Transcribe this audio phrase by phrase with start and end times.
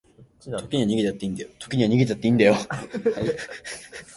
[0.39, 2.55] 時には逃げたっていいんだよ